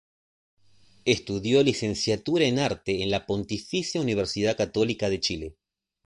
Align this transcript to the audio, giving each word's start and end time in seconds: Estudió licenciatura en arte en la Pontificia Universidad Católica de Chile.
Estudió 1.05 1.61
licenciatura 1.61 2.45
en 2.45 2.57
arte 2.57 3.03
en 3.03 3.11
la 3.11 3.27
Pontificia 3.27 4.01
Universidad 4.01 4.57
Católica 4.57 5.11
de 5.11 5.19
Chile. 5.19 5.55